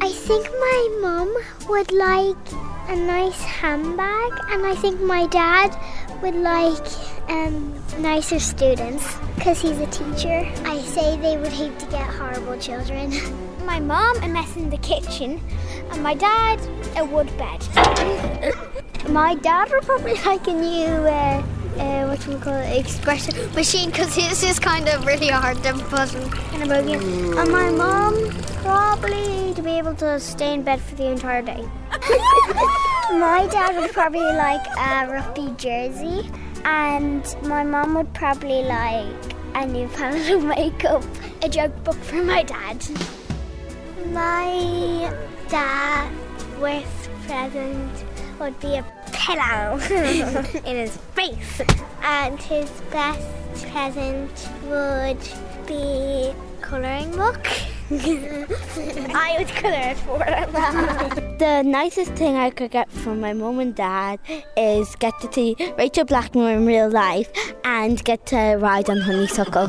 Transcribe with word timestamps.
I 0.00 0.12
think 0.12 0.46
my 0.46 0.98
mum 1.00 1.34
would 1.68 1.92
like 1.92 2.52
a 2.88 2.96
nice 2.96 3.40
handbag, 3.42 4.32
and 4.50 4.66
I 4.66 4.74
think 4.74 5.00
my 5.00 5.26
dad 5.26 5.76
would 6.22 6.34
like 6.34 6.86
um, 7.28 7.74
nicer 7.98 8.38
students 8.38 9.16
because 9.36 9.60
he's 9.60 9.78
a 9.78 9.86
teacher. 9.86 10.46
I 10.64 10.80
say 10.80 11.16
they 11.18 11.36
would 11.36 11.52
hate 11.52 11.78
to 11.78 11.86
get 11.86 12.06
horrible 12.08 12.58
children. 12.58 13.12
my 13.64 13.80
mom 13.80 14.22
a 14.22 14.28
mess 14.28 14.56
in 14.56 14.70
the 14.70 14.78
kitchen, 14.78 15.40
and 15.90 16.02
my 16.02 16.14
dad 16.14 16.60
a 16.96 17.04
wood 17.04 17.30
bed. 17.38 17.60
my 19.08 19.34
dad 19.36 19.70
would 19.70 19.82
probably 19.82 20.14
like 20.24 20.46
a 20.46 20.52
new. 20.52 20.86
Uh, 20.86 21.42
uh, 21.76 22.06
what 22.06 22.24
we 22.28 22.36
call 22.36 22.54
it, 22.54 22.78
expression 22.78 23.34
machine 23.52 23.90
because 23.90 24.14
his 24.14 24.44
is 24.44 24.60
kind 24.60 24.88
of 24.88 25.04
really 25.06 25.26
hard 25.26 25.60
to 25.64 25.72
puzzle 25.90 26.22
in 26.54 26.70
a. 26.70 26.74
And 26.74 27.50
my 27.50 27.68
mom 27.70 28.14
able 29.94 30.12
to 30.12 30.20
stay 30.20 30.54
in 30.54 30.62
bed 30.62 30.80
for 30.80 30.94
the 30.96 31.06
entire 31.06 31.42
day. 31.42 31.62
my 33.12 33.46
dad 33.50 33.76
would 33.76 33.92
probably 33.92 34.20
like 34.20 34.66
a 34.76 35.06
rugby 35.08 35.54
jersey, 35.56 36.30
and 36.64 37.36
my 37.42 37.62
mom 37.62 37.94
would 37.94 38.12
probably 38.14 38.62
like 38.62 39.06
a 39.54 39.66
new 39.66 39.86
palette 39.88 40.30
of 40.30 40.44
makeup, 40.56 41.04
a 41.42 41.48
joke 41.48 41.84
book 41.84 41.96
for 41.96 42.22
my 42.22 42.42
dad. 42.42 42.84
My 44.06 45.12
dad 45.48 46.10
with 46.60 47.08
present 47.26 48.04
would 48.40 48.58
be 48.60 48.76
a 48.76 48.84
pillow 49.12 49.78
in 50.64 50.76
his 50.76 50.96
face. 51.14 51.60
And 52.02 52.38
his 52.38 52.70
best 52.90 53.66
present 53.70 54.48
would 54.64 55.18
be 55.66 56.34
colouring 56.60 57.10
book. 57.12 57.46
I 57.90 59.36
would 59.38 59.48
colour 59.48 59.74
it 59.74 59.98
for 59.98 60.24
him. 60.24 61.38
the 61.38 61.62
nicest 61.62 62.12
thing 62.12 62.36
I 62.36 62.50
could 62.50 62.70
get 62.70 62.90
from 62.90 63.20
my 63.20 63.34
mum 63.34 63.58
and 63.58 63.74
dad 63.74 64.20
is 64.56 64.96
get 64.96 65.20
to 65.20 65.30
see 65.32 65.54
Rachael 65.76 66.06
Blackmore 66.06 66.52
in 66.52 66.64
real 66.64 66.88
life 66.88 67.30
and 67.64 68.02
get 68.04 68.24
to 68.26 68.56
ride 68.58 68.88
on 68.88 69.00
honeysuckle. 69.00 69.68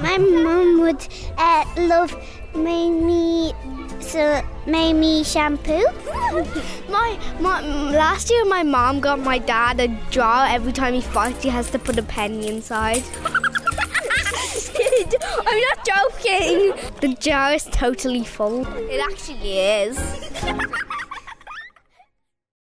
My 0.00 0.18
mum 0.18 0.80
would 0.82 1.06
uh, 1.36 1.64
love 1.78 2.14
me 2.54 3.52
so 4.00 4.40
made 4.66 4.94
me 4.94 5.24
shampoo. 5.24 5.84
my, 6.88 7.18
my 7.40 7.60
last 7.90 8.30
year, 8.30 8.44
my 8.44 8.62
mom 8.62 9.00
got 9.00 9.18
my 9.18 9.38
dad 9.38 9.80
a 9.80 9.88
jar. 10.10 10.46
Every 10.46 10.72
time 10.72 10.94
he 10.94 11.00
fights, 11.00 11.42
he 11.42 11.48
has 11.48 11.70
to 11.70 11.78
put 11.78 11.98
a 11.98 12.02
penny 12.02 12.48
inside. 12.48 13.02
I'm 15.50 15.60
not 15.60 15.84
joking. 15.86 16.72
The 17.00 17.16
jar 17.18 17.54
is 17.54 17.64
totally 17.64 18.22
full. 18.22 18.66
It 18.90 19.00
actually 19.00 19.58
is. 19.58 19.96